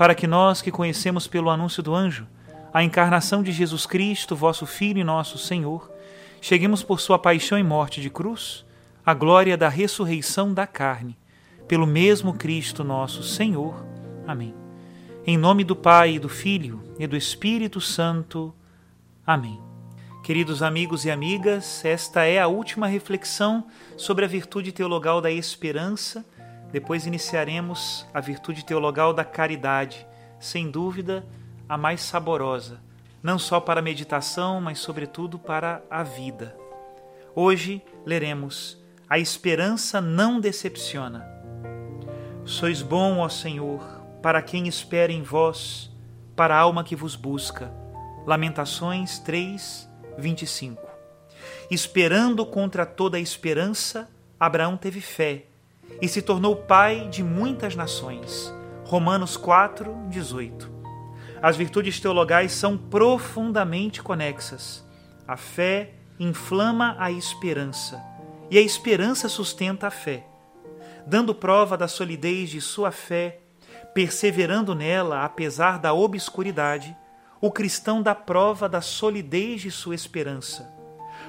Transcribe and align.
para 0.00 0.14
que 0.14 0.26
nós 0.26 0.62
que 0.62 0.70
conhecemos 0.70 1.26
pelo 1.26 1.50
anúncio 1.50 1.82
do 1.82 1.94
anjo 1.94 2.26
a 2.72 2.82
encarnação 2.82 3.42
de 3.42 3.52
Jesus 3.52 3.84
Cristo, 3.84 4.34
vosso 4.34 4.64
Filho 4.64 4.98
e 4.98 5.04
nosso 5.04 5.36
Senhor, 5.36 5.92
cheguemos 6.40 6.82
por 6.82 7.02
sua 7.02 7.18
paixão 7.18 7.58
e 7.58 7.62
morte 7.62 8.00
de 8.00 8.08
cruz 8.08 8.64
à 9.04 9.12
glória 9.12 9.58
da 9.58 9.68
ressurreição 9.68 10.54
da 10.54 10.66
carne, 10.66 11.18
pelo 11.68 11.86
mesmo 11.86 12.32
Cristo 12.32 12.82
nosso 12.82 13.22
Senhor. 13.22 13.84
Amém. 14.26 14.54
Em 15.26 15.36
nome 15.36 15.64
do 15.64 15.76
Pai, 15.76 16.18
do 16.18 16.30
Filho 16.30 16.82
e 16.98 17.06
do 17.06 17.14
Espírito 17.14 17.78
Santo. 17.78 18.54
Amém. 19.26 19.60
Queridos 20.24 20.62
amigos 20.62 21.04
e 21.04 21.10
amigas, 21.10 21.84
esta 21.84 22.24
é 22.24 22.38
a 22.38 22.48
última 22.48 22.86
reflexão 22.86 23.66
sobre 23.98 24.24
a 24.24 24.28
virtude 24.28 24.72
teologal 24.72 25.20
da 25.20 25.30
esperança 25.30 26.24
depois 26.72 27.06
iniciaremos 27.06 28.06
a 28.14 28.20
virtude 28.20 28.64
teologal 28.64 29.12
da 29.12 29.24
caridade, 29.24 30.06
sem 30.38 30.70
dúvida 30.70 31.26
a 31.68 31.76
mais 31.76 32.00
saborosa, 32.00 32.80
não 33.22 33.38
só 33.38 33.60
para 33.60 33.80
a 33.80 33.82
meditação, 33.82 34.60
mas 34.60 34.78
sobretudo 34.78 35.38
para 35.38 35.82
a 35.90 36.02
vida. 36.02 36.56
Hoje 37.34 37.82
leremos 38.04 38.78
A 39.08 39.18
esperança 39.18 40.00
não 40.00 40.38
decepciona. 40.38 41.28
Sois 42.44 42.80
bom, 42.80 43.18
ó 43.18 43.28
Senhor, 43.28 43.80
para 44.22 44.40
quem 44.40 44.68
espera 44.68 45.12
em 45.12 45.22
vós, 45.22 45.90
para 46.36 46.54
a 46.54 46.58
alma 46.58 46.84
que 46.84 46.94
vos 46.94 47.16
busca. 47.16 47.72
Lamentações 48.24 49.18
3, 49.18 49.88
25. 50.16 50.80
Esperando 51.70 52.46
contra 52.46 52.86
toda 52.86 53.18
esperança, 53.18 54.08
Abraão 54.38 54.76
teve 54.76 55.00
fé 55.00 55.49
e 56.00 56.08
se 56.08 56.22
tornou 56.22 56.56
pai 56.56 57.08
de 57.08 57.22
muitas 57.22 57.74
nações. 57.74 58.52
Romanos 58.84 59.36
4, 59.36 60.08
18. 60.08 60.70
As 61.42 61.56
virtudes 61.56 61.98
teologais 62.00 62.52
são 62.52 62.76
profundamente 62.76 64.02
conexas. 64.02 64.84
A 65.26 65.36
fé 65.36 65.94
inflama 66.18 66.96
a 66.98 67.10
esperança 67.10 68.02
e 68.50 68.58
a 68.58 68.60
esperança 68.60 69.28
sustenta 69.28 69.86
a 69.86 69.90
fé. 69.90 70.26
Dando 71.06 71.34
prova 71.34 71.76
da 71.76 71.88
solidez 71.88 72.50
de 72.50 72.60
sua 72.60 72.90
fé, 72.90 73.40
perseverando 73.94 74.74
nela 74.74 75.24
apesar 75.24 75.78
da 75.78 75.94
obscuridade, 75.94 76.94
o 77.40 77.50
cristão 77.50 78.02
dá 78.02 78.14
prova 78.14 78.68
da 78.68 78.82
solidez 78.82 79.62
de 79.62 79.70
sua 79.70 79.94
esperança, 79.94 80.70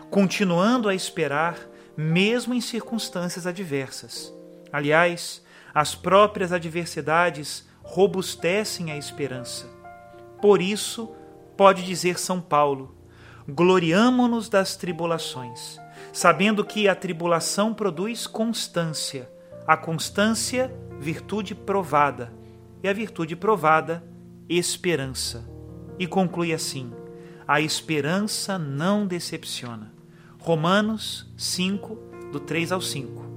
continuando 0.09 0.89
a 0.89 0.95
esperar 0.95 1.57
mesmo 1.95 2.53
em 2.53 2.59
circunstâncias 2.59 3.47
adversas. 3.47 4.33
Aliás, 4.71 5.43
as 5.73 5.95
próprias 5.95 6.51
adversidades 6.51 7.67
robustecem 7.81 8.91
a 8.91 8.97
esperança. 8.97 9.67
Por 10.41 10.61
isso, 10.61 11.11
pode 11.57 11.85
dizer 11.85 12.19
São 12.19 12.41
Paulo: 12.41 12.95
gloriamo-nos 13.47 14.49
das 14.49 14.75
tribulações, 14.75 15.79
sabendo 16.13 16.63
que 16.65 16.87
a 16.87 16.95
tribulação 16.95 17.73
produz 17.73 18.27
constância, 18.27 19.29
a 19.67 19.77
constância, 19.77 20.73
virtude 20.99 21.53
provada, 21.53 22.33
e 22.83 22.87
a 22.87 22.93
virtude 22.93 23.35
provada, 23.35 24.03
esperança. 24.49 25.47
E 25.99 26.07
conclui 26.07 26.53
assim: 26.53 26.91
a 27.47 27.61
esperança 27.61 28.57
não 28.57 29.05
decepciona. 29.05 29.93
Romanos 30.39 31.31
5, 31.37 31.95
do 32.31 32.39
3 32.39 32.71
ao 32.71 32.81
5. 32.81 33.30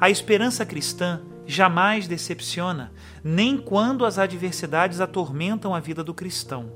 A 0.00 0.08
esperança 0.08 0.64
cristã 0.64 1.20
jamais 1.46 2.08
decepciona, 2.08 2.90
nem 3.22 3.58
quando 3.58 4.06
as 4.06 4.18
adversidades 4.18 4.98
atormentam 4.98 5.74
a 5.74 5.80
vida 5.80 6.02
do 6.02 6.14
cristão. 6.14 6.72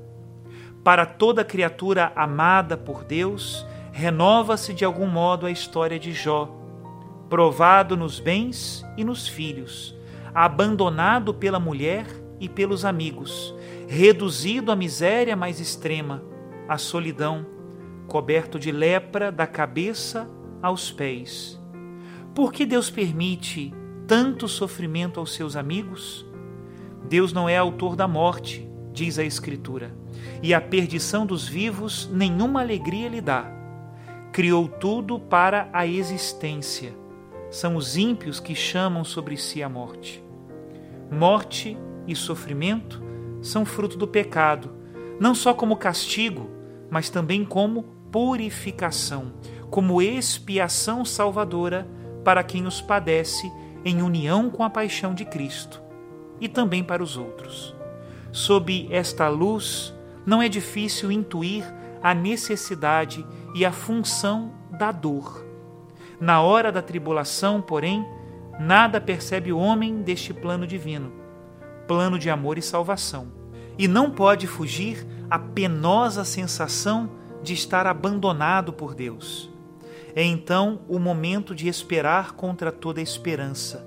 Para 0.83 1.07
toda 1.07 1.43
criatura 1.43 2.13
amada 2.15 2.77
por 2.77 3.03
Deus, 3.03 3.65
renova-se 3.91 4.75
de 4.75 4.85
algum 4.85 5.07
modo 5.07 5.47
a 5.47 5.51
história 5.51 5.97
de 5.97 6.13
Jó, 6.13 6.55
provado 7.27 7.97
nos 7.97 8.19
bens 8.19 8.85
e 8.95 9.03
nos 9.03 9.27
filhos, 9.27 9.95
abandonado 10.31 11.33
pela 11.33 11.59
mulher 11.59 12.05
e 12.39 12.47
pelos 12.47 12.85
amigos, 12.85 13.55
reduzido 13.87 14.71
à 14.71 14.75
miséria 14.75 15.35
mais 15.35 15.59
extrema, 15.59 16.21
à 16.69 16.77
solidão, 16.77 17.43
coberto 18.07 18.59
de 18.59 18.71
lepra 18.71 19.31
da 19.31 19.47
cabeça 19.47 20.29
aos 20.61 20.91
pés 20.91 21.59
por 22.35 22.51
que 22.51 22.65
Deus 22.65 22.89
permite 22.89 23.73
tanto 24.05 24.45
sofrimento 24.45 25.21
aos 25.21 25.33
seus 25.33 25.55
amigos? 25.55 26.25
Deus 27.07 27.31
não 27.31 27.47
é 27.47 27.57
autor 27.57 27.95
da 27.95 28.09
morte, 28.09 28.69
diz 28.91 29.17
a 29.17 29.23
Escritura, 29.23 29.95
e 30.43 30.53
a 30.53 30.59
perdição 30.59 31.25
dos 31.25 31.47
vivos 31.47 32.09
nenhuma 32.11 32.59
alegria 32.59 33.07
lhe 33.07 33.21
dá. 33.21 33.49
Criou 34.33 34.67
tudo 34.67 35.17
para 35.17 35.69
a 35.71 35.87
existência. 35.87 36.93
São 37.49 37.77
os 37.77 37.95
ímpios 37.95 38.41
que 38.41 38.53
chamam 38.53 39.05
sobre 39.05 39.37
si 39.37 39.63
a 39.63 39.69
morte. 39.69 40.21
Morte 41.09 41.77
e 42.05 42.13
sofrimento 42.17 43.01
são 43.41 43.63
fruto 43.63 43.97
do 43.97 44.07
pecado, 44.07 44.71
não 45.21 45.33
só 45.33 45.53
como 45.53 45.77
castigo, 45.77 46.49
mas 46.89 47.09
também 47.09 47.45
como 47.45 47.83
purificação, 48.11 49.31
como 49.69 50.01
expiação 50.01 51.05
salvadora 51.05 51.94
para 52.25 52.43
quem 52.43 52.65
os 52.65 52.81
padece 52.81 53.49
em 53.85 54.01
união 54.01 54.49
com 54.49 54.63
a 54.63 54.69
paixão 54.69 55.13
de 55.13 55.23
Cristo 55.23 55.81
e 56.41 56.49
também 56.49 56.83
para 56.83 57.03
os 57.03 57.15
outros. 57.15 57.73
Sob 58.31 58.87
esta 58.91 59.29
luz, 59.29 59.93
não 60.25 60.41
é 60.41 60.49
difícil 60.49 61.11
intuir 61.11 61.63
a 62.01 62.13
necessidade 62.13 63.25
e 63.53 63.63
a 63.63 63.71
função 63.71 64.51
da 64.71 64.91
dor. 64.91 65.45
Na 66.19 66.41
hora 66.41 66.71
da 66.71 66.81
tribulação, 66.81 67.61
porém, 67.61 68.05
nada 68.59 68.99
percebe 68.99 69.53
o 69.53 69.59
homem 69.59 70.01
deste 70.01 70.33
plano 70.33 70.65
divino, 70.65 71.13
plano 71.87 72.17
de 72.17 72.29
amor 72.29 72.57
e 72.57 72.61
salvação, 72.61 73.31
e 73.77 73.87
não 73.87 74.09
pode 74.09 74.47
fugir 74.47 75.05
a 75.29 75.37
penosa 75.37 76.25
sensação 76.25 77.11
de 77.43 77.53
estar 77.53 77.85
abandonado 77.85 78.73
por 78.73 78.95
Deus. 78.95 79.54
É 80.15 80.23
então 80.23 80.79
o 80.87 80.97
momento 80.97 81.53
de 81.53 81.67
esperar 81.67 82.31
contra 82.31 82.71
toda 82.71 83.01
esperança, 83.01 83.85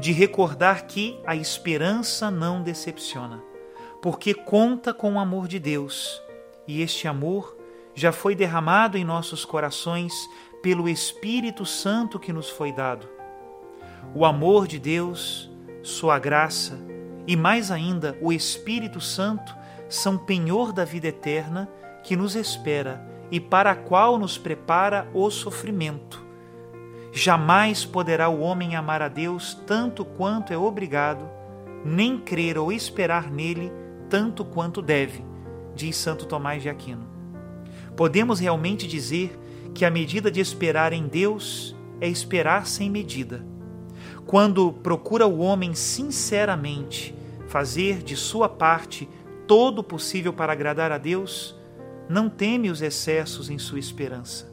de 0.00 0.10
recordar 0.10 0.86
que 0.86 1.20
a 1.26 1.36
esperança 1.36 2.30
não 2.30 2.62
decepciona, 2.62 3.44
porque 4.00 4.32
conta 4.32 4.94
com 4.94 5.12
o 5.12 5.18
amor 5.18 5.46
de 5.46 5.58
Deus, 5.58 6.22
e 6.66 6.80
este 6.80 7.06
amor 7.06 7.54
já 7.94 8.10
foi 8.10 8.34
derramado 8.34 8.96
em 8.96 9.04
nossos 9.04 9.44
corações 9.44 10.14
pelo 10.62 10.88
Espírito 10.88 11.66
Santo 11.66 12.18
que 12.18 12.32
nos 12.32 12.48
foi 12.48 12.72
dado. 12.72 13.06
O 14.14 14.24
amor 14.24 14.66
de 14.66 14.78
Deus, 14.78 15.50
Sua 15.82 16.18
graça 16.18 16.78
e, 17.26 17.36
mais 17.36 17.70
ainda, 17.70 18.16
o 18.22 18.32
Espírito 18.32 19.00
Santo 19.00 19.54
são 19.90 20.16
penhor 20.16 20.72
da 20.72 20.86
vida 20.86 21.08
eterna 21.08 21.68
que 22.02 22.16
nos 22.16 22.34
espera 22.34 23.15
e 23.30 23.40
para 23.40 23.72
a 23.72 23.76
qual 23.76 24.18
nos 24.18 24.38
prepara 24.38 25.08
o 25.12 25.30
sofrimento. 25.30 26.24
Jamais 27.12 27.84
poderá 27.84 28.28
o 28.28 28.40
homem 28.40 28.76
amar 28.76 29.00
a 29.00 29.08
Deus 29.08 29.54
tanto 29.66 30.04
quanto 30.04 30.52
é 30.52 30.58
obrigado, 30.58 31.28
nem 31.84 32.18
crer 32.18 32.58
ou 32.58 32.70
esperar 32.70 33.30
nele 33.30 33.72
tanto 34.08 34.44
quanto 34.44 34.82
deve, 34.82 35.24
diz 35.74 35.96
Santo 35.96 36.26
Tomás 36.26 36.62
de 36.62 36.68
Aquino. 36.68 37.06
Podemos 37.96 38.38
realmente 38.38 38.86
dizer 38.86 39.38
que 39.74 39.84
a 39.84 39.90
medida 39.90 40.30
de 40.30 40.40
esperar 40.40 40.92
em 40.92 41.06
Deus 41.06 41.74
é 42.00 42.08
esperar 42.08 42.66
sem 42.66 42.90
medida. 42.90 43.44
Quando 44.26 44.72
procura 44.72 45.26
o 45.26 45.38
homem 45.38 45.74
sinceramente 45.74 47.14
fazer 47.48 48.02
de 48.02 48.16
sua 48.16 48.48
parte 48.48 49.08
todo 49.46 49.78
o 49.78 49.84
possível 49.84 50.32
para 50.32 50.52
agradar 50.52 50.92
a 50.92 50.98
Deus, 50.98 51.55
não 52.08 52.28
teme 52.28 52.70
os 52.70 52.82
excessos 52.82 53.50
em 53.50 53.58
sua 53.58 53.78
esperança. 53.78 54.52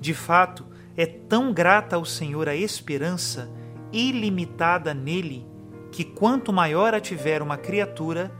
De 0.00 0.14
fato, 0.14 0.66
é 0.96 1.06
tão 1.06 1.52
grata 1.52 1.96
ao 1.96 2.04
Senhor 2.04 2.48
a 2.48 2.54
esperança 2.54 3.50
ilimitada 3.92 4.94
nele, 4.94 5.46
que 5.92 6.04
quanto 6.04 6.52
maior 6.52 6.94
a 6.94 7.00
tiver 7.00 7.42
uma 7.42 7.56
criatura, 7.56 8.32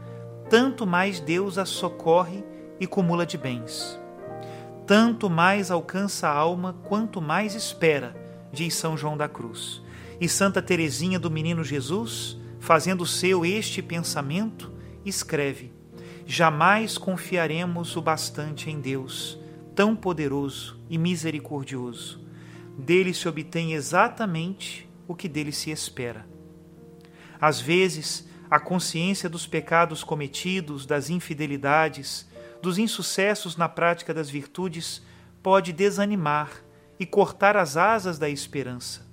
tanto 0.49 0.85
mais 0.85 1.19
Deus 1.19 1.57
a 1.57 1.65
socorre 1.65 2.43
e 2.79 2.87
cumula 2.87 3.25
de 3.25 3.37
bens. 3.37 3.99
Tanto 4.85 5.29
mais 5.29 5.71
alcança 5.71 6.27
a 6.27 6.33
alma 6.33 6.73
quanto 6.83 7.21
mais 7.21 7.55
espera, 7.55 8.15
diz 8.51 8.73
São 8.73 8.97
João 8.97 9.15
da 9.15 9.29
Cruz. 9.29 9.81
E 10.19 10.27
Santa 10.27 10.61
Teresinha 10.61 11.19
do 11.19 11.31
Menino 11.31 11.63
Jesus, 11.63 12.37
fazendo 12.59 13.05
seu 13.05 13.45
este 13.45 13.81
pensamento, 13.81 14.71
escreve: 15.05 15.70
jamais 16.31 16.97
confiaremos 16.97 17.97
o 17.97 18.01
bastante 18.01 18.69
em 18.69 18.79
Deus, 18.79 19.37
tão 19.75 19.93
poderoso 19.93 20.79
e 20.89 20.97
misericordioso. 20.97 22.25
Dele 22.77 23.13
se 23.13 23.27
obtém 23.27 23.73
exatamente 23.73 24.89
o 25.09 25.13
que 25.13 25.27
dele 25.27 25.51
se 25.51 25.71
espera. 25.71 26.25
Às 27.37 27.59
vezes, 27.59 28.29
a 28.49 28.61
consciência 28.61 29.27
dos 29.27 29.45
pecados 29.45 30.05
cometidos, 30.05 30.85
das 30.85 31.09
infidelidades, 31.09 32.25
dos 32.61 32.77
insucessos 32.77 33.57
na 33.57 33.67
prática 33.67 34.13
das 34.13 34.29
virtudes 34.29 35.05
pode 35.43 35.73
desanimar 35.73 36.49
e 36.97 37.05
cortar 37.05 37.57
as 37.57 37.75
asas 37.75 38.17
da 38.17 38.29
esperança. 38.29 39.05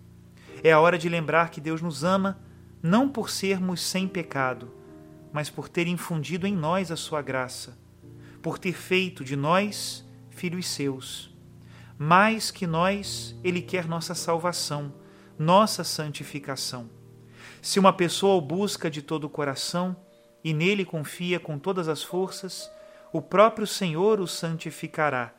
É 0.63 0.71
a 0.71 0.79
hora 0.79 0.97
de 0.97 1.09
lembrar 1.09 1.51
que 1.51 1.61
Deus 1.61 1.83
nos 1.83 2.05
ama 2.05 2.39
não 2.81 3.09
por 3.09 3.29
sermos 3.29 3.81
sem 3.81 4.07
pecado, 4.07 4.78
mas 5.39 5.49
por 5.49 5.69
ter 5.69 5.87
infundido 5.87 6.49
em 6.49 6.57
nós 6.57 6.91
a 6.91 6.97
sua 6.97 7.23
graça, 7.23 7.79
por 8.43 8.59
ter 8.59 8.73
feito 8.73 9.23
de 9.23 9.37
nós 9.37 10.05
filhos 10.31 10.67
seus. 10.67 11.33
Mais 11.97 12.51
que 12.51 12.67
nós, 12.67 13.37
ele 13.45 13.63
quer 13.63 13.87
nossa 13.87 14.17
salvação, 14.17 14.93
nossa 15.39 15.85
santificação. 15.85 16.91
Se 17.63 17.79
uma 17.79 17.93
pessoa 17.93 18.35
o 18.35 18.41
busca 18.41 18.91
de 18.91 19.01
todo 19.01 19.29
o 19.29 19.31
coração 19.31 19.97
e 20.43 20.53
nele 20.53 20.85
confia 20.85 21.39
com 21.39 21.57
todas 21.57 21.87
as 21.87 22.03
forças, 22.03 22.69
o 23.13 23.23
próprio 23.23 23.65
Senhor 23.65 24.19
o 24.19 24.27
santificará, 24.27 25.33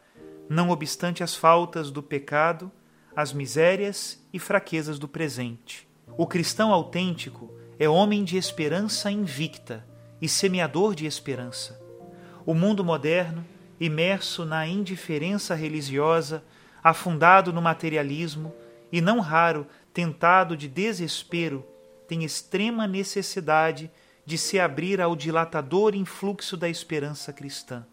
não 0.48 0.70
obstante 0.70 1.26
as 1.26 1.36
faltas 1.36 1.92
do 1.92 2.02
pecado, 2.02 2.72
as 3.14 3.34
misérias 3.34 4.26
e 4.32 4.40
fraquezas 4.40 4.98
do 4.98 5.10
presente. 5.10 5.86
O 6.18 6.26
cristão 6.26 6.72
autêntico 6.72 7.54
é 7.78 7.90
homem 7.90 8.24
de 8.24 8.38
esperança 8.38 9.12
invicta 9.12 9.89
e 10.22 10.28
semeador 10.28 10.96
de 10.96 11.06
esperança. 11.06 11.80
O 12.46 12.54
mundo 12.54 12.84
moderno, 12.84 13.46
imerso 13.80 14.46
na 14.46 14.68
indiferença 14.68 15.56
religiosa, 15.56 16.44
afundado 16.84 17.54
no 17.54 17.62
materialismo 17.62 18.54
e, 18.92 19.02
não 19.02 19.20
raro, 19.20 19.68
tentado 19.94 20.56
de 20.56 20.68
desespero, 20.68 21.66
tem 22.08 22.24
extrema 22.24 22.88
necessidade 22.88 23.92
de 24.26 24.38
se 24.38 24.60
abrir 24.60 25.02
ao 25.02 25.16
dilatador 25.16 25.96
influxo 25.96 26.56
da 26.58 26.70
esperança 26.70 27.32
cristã. 27.32 27.86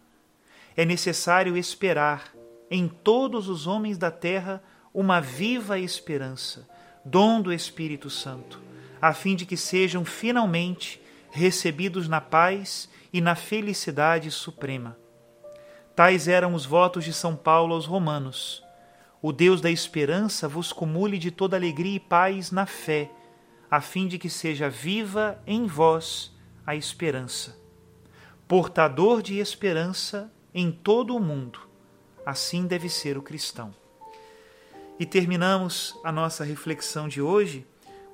É 0.76 0.84
necessário 0.84 1.56
esperar 1.56 2.34
em 2.70 2.88
todos 2.88 3.48
os 3.48 3.66
homens 3.66 3.96
da 3.96 4.10
terra 4.10 4.62
uma 4.92 5.20
viva 5.20 5.78
esperança, 5.78 6.68
dom 7.04 7.40
do 7.40 7.52
Espírito 7.52 8.10
Santo 8.10 8.66
a 9.00 9.12
fim 9.12 9.36
de 9.36 9.44
que 9.46 9.56
sejam 9.56 10.04
finalmente 10.04 11.00
recebidos 11.30 12.08
na 12.08 12.20
paz 12.20 12.88
e 13.12 13.20
na 13.20 13.34
felicidade 13.34 14.30
suprema. 14.30 14.96
Tais 15.94 16.28
eram 16.28 16.54
os 16.54 16.66
votos 16.66 17.04
de 17.04 17.12
São 17.12 17.34
Paulo 17.34 17.74
aos 17.74 17.86
Romanos. 17.86 18.62
O 19.22 19.32
Deus 19.32 19.60
da 19.60 19.70
esperança 19.70 20.46
vos 20.46 20.72
cumule 20.72 21.18
de 21.18 21.30
toda 21.30 21.56
alegria 21.56 21.96
e 21.96 22.00
paz 22.00 22.50
na 22.50 22.66
fé, 22.66 23.10
a 23.70 23.80
fim 23.80 24.06
de 24.06 24.18
que 24.18 24.28
seja 24.28 24.68
viva 24.68 25.42
em 25.46 25.66
vós 25.66 26.34
a 26.66 26.76
esperança. 26.76 27.58
Portador 28.46 29.22
de 29.22 29.38
esperança 29.38 30.32
em 30.54 30.70
todo 30.70 31.16
o 31.16 31.20
mundo, 31.20 31.60
assim 32.24 32.66
deve 32.66 32.88
ser 32.88 33.16
o 33.16 33.22
cristão. 33.22 33.74
E 34.98 35.04
terminamos 35.04 35.98
a 36.04 36.10
nossa 36.10 36.44
reflexão 36.44 37.08
de 37.08 37.20
hoje 37.20 37.66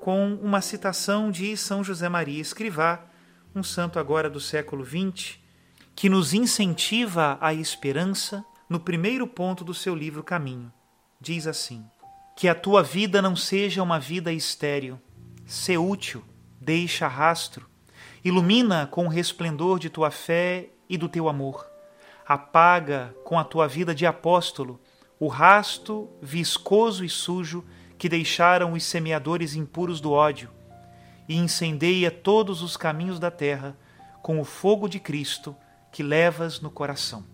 com 0.03 0.35
uma 0.43 0.61
citação 0.61 1.31
de 1.31 1.57
São 1.57 1.85
José 1.85 2.09
Maria 2.09 2.41
Escrivá, 2.41 3.05
um 3.55 3.63
santo 3.63 4.01
agora 4.01 4.29
do 4.29 4.41
século 4.41 4.85
XX, 4.85 5.39
que 5.95 6.09
nos 6.09 6.35
incentiva 6.35 7.39
a 7.41 7.55
esperança 7.55 8.45
no 8.69 8.81
primeiro 8.81 9.29
ponto 9.29 9.63
do 9.63 9.73
seu 9.73 9.95
livro 9.95 10.25
Caminho. 10.25 10.73
Diz 11.21 11.47
assim: 11.47 11.85
Que 12.37 12.49
a 12.49 12.55
tua 12.55 12.83
vida 12.83 13.23
não 13.23 13.37
seja 13.37 13.81
uma 13.81 14.01
vida 14.01 14.33
estéril, 14.33 15.01
se 15.47 15.79
útil, 15.79 16.25
deixa 16.61 17.07
rastro, 17.07 17.65
ilumina 18.25 18.89
com 18.89 19.07
o 19.07 19.09
resplendor 19.09 19.79
de 19.79 19.89
tua 19.89 20.11
fé 20.11 20.71
e 20.89 20.99
do 20.99 21.09
teu 21.09 21.29
amor. 21.29 21.65
Apaga 22.27 23.15
com 23.23 23.39
a 23.39 23.45
tua 23.45 23.69
vida 23.69 23.95
de 23.95 24.05
apóstolo 24.05 24.81
o 25.21 25.29
rasto 25.29 26.11
viscoso 26.21 27.05
e 27.05 27.09
sujo 27.09 27.65
que 28.03 28.09
deixaram 28.09 28.73
os 28.73 28.83
semeadores 28.83 29.55
impuros 29.55 30.01
do 30.01 30.11
ódio, 30.11 30.51
e 31.29 31.37
incendeia 31.37 32.11
todos 32.11 32.61
os 32.61 32.77
caminhos 32.77 33.21
da 33.21 33.31
terra 33.31 33.79
com 34.21 34.41
o 34.41 34.45
fogo 34.45 34.89
de 34.89 34.99
Cristo 34.99 35.55
que 35.93 36.03
levas 36.03 36.61
no 36.61 36.69
coração. 36.69 37.25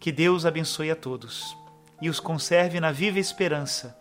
Que 0.00 0.10
Deus 0.10 0.44
abençoe 0.44 0.90
a 0.90 0.96
todos 0.96 1.56
e 2.02 2.08
os 2.08 2.18
conserve 2.18 2.80
na 2.80 2.90
viva 2.90 3.20
esperança. 3.20 3.96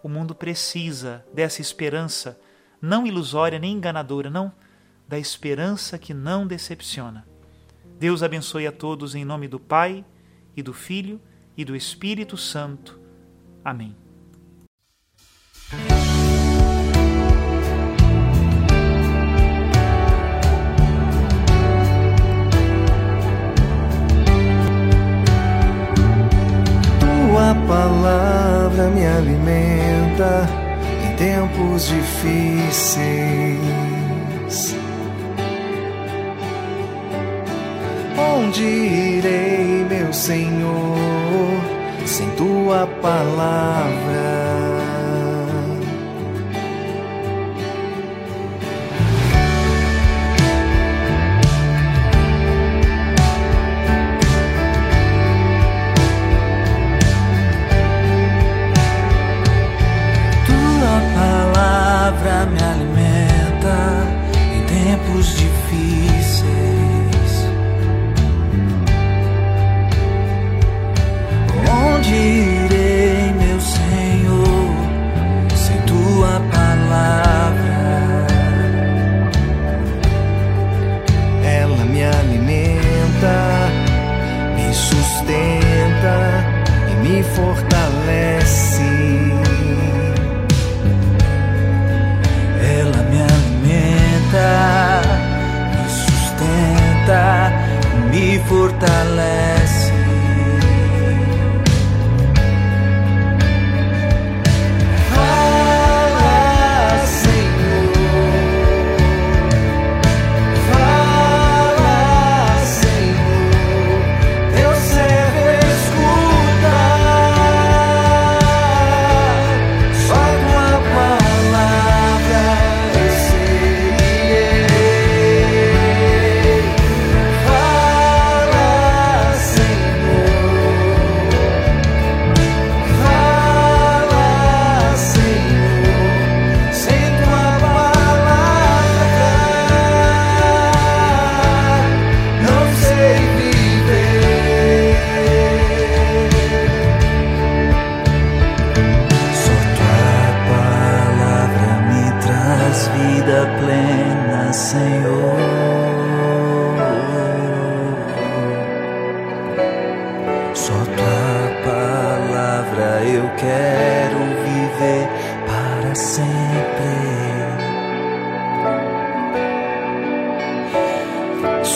O 0.00 0.08
mundo 0.08 0.32
precisa 0.32 1.26
dessa 1.34 1.60
esperança, 1.60 2.40
não 2.80 3.04
ilusória 3.04 3.58
nem 3.58 3.72
enganadora, 3.72 4.30
não, 4.30 4.52
da 5.08 5.18
esperança 5.18 5.98
que 5.98 6.14
não 6.14 6.46
decepciona. 6.46 7.26
Deus 7.98 8.22
abençoe 8.22 8.64
a 8.64 8.70
todos 8.70 9.16
em 9.16 9.24
nome 9.24 9.48
do 9.48 9.58
Pai, 9.58 10.04
e 10.56 10.62
do 10.62 10.72
Filho, 10.72 11.20
e 11.56 11.64
do 11.64 11.74
Espírito 11.74 12.36
Santo. 12.36 13.00
Amém. 13.64 14.03
Tua 27.34 27.52
palavra 27.66 28.90
me 28.90 29.04
alimenta 29.04 30.48
em 31.04 31.16
tempos 31.16 31.88
difíceis. 31.88 32.94
Onde 38.16 38.62
irei, 38.62 39.84
meu 39.90 40.12
Senhor, 40.12 41.58
sem 42.06 42.30
tua 42.36 42.86
palavra? 43.02 44.73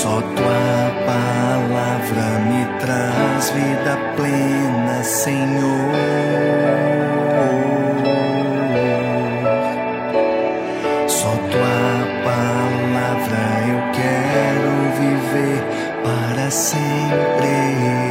Só 0.00 0.21
tua 0.21 0.93
palavra 1.07 2.38
me 2.49 2.64
traz 2.78 3.50
vida 3.50 3.99
plena, 4.14 5.02
Senhor. 5.02 5.93
Só 11.09 11.31
tua 11.50 11.90
palavra 12.23 13.43
eu 13.67 13.81
quero 13.93 14.71
viver 15.00 15.64
para 16.05 16.49
sempre. 16.49 18.08